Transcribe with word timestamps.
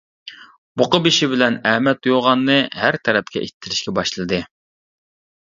بۇقا 0.81 0.99
بېشى 1.07 1.29
بىلەن 1.33 1.57
ئەمەت 1.71 2.09
يوغاننى 2.11 2.57
ھەر 2.81 2.99
تەرەپكە 3.09 3.45
ئىتتىرىشكە 3.45 3.95
باشلىدى. 4.01 4.43